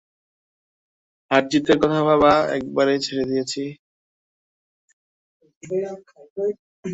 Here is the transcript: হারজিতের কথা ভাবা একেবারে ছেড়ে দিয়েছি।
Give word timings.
হারজিতের 1.31 1.77
কথা 1.81 1.99
ভাবা 2.07 2.31
একেবারে 2.55 2.93
ছেড়ে 3.05 3.23
দিয়েছি। 3.25 3.63